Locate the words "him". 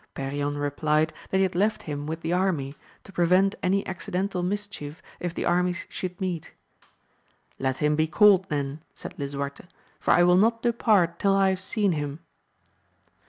1.83-2.07, 7.77-7.95, 11.91-12.17